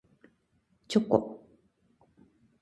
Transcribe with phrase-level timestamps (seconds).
[0.87, 1.45] チョコ